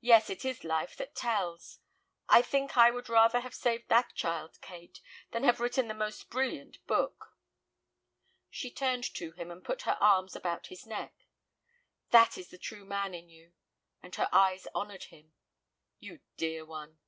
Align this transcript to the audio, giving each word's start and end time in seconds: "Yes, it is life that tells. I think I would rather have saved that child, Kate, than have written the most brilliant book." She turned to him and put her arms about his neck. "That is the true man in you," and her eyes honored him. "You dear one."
"Yes, 0.00 0.30
it 0.30 0.46
is 0.46 0.64
life 0.64 0.96
that 0.96 1.14
tells. 1.14 1.80
I 2.26 2.40
think 2.40 2.78
I 2.78 2.90
would 2.90 3.10
rather 3.10 3.40
have 3.40 3.52
saved 3.54 3.90
that 3.90 4.14
child, 4.14 4.58
Kate, 4.62 5.02
than 5.32 5.44
have 5.44 5.60
written 5.60 5.88
the 5.88 5.92
most 5.92 6.30
brilliant 6.30 6.78
book." 6.86 7.36
She 8.48 8.70
turned 8.70 9.04
to 9.12 9.32
him 9.32 9.50
and 9.50 9.62
put 9.62 9.82
her 9.82 9.98
arms 10.00 10.34
about 10.34 10.68
his 10.68 10.86
neck. 10.86 11.12
"That 12.12 12.38
is 12.38 12.48
the 12.48 12.56
true 12.56 12.86
man 12.86 13.12
in 13.12 13.28
you," 13.28 13.52
and 14.02 14.14
her 14.14 14.30
eyes 14.32 14.66
honored 14.74 15.04
him. 15.04 15.34
"You 16.00 16.20
dear 16.38 16.64
one." 16.64 16.98